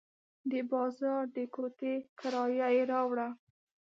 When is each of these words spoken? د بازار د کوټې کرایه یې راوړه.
د 0.51 0.53
بازار 0.71 1.23
د 1.35 1.37
کوټې 1.55 1.93
کرایه 2.19 2.67
یې 2.75 2.83
راوړه. 2.91 3.27